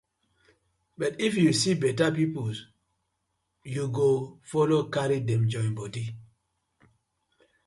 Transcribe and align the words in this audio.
But 1.01 1.21
if 1.27 1.33
yu 1.41 1.49
see 1.59 1.75
beta 1.81 2.07
pipus 2.15 2.57
yu 3.73 3.83
go 3.97 4.09
follo 4.49 4.77
karry 4.93 5.19
dem 5.27 5.43
join 5.51 5.71
bodi. 5.77 6.03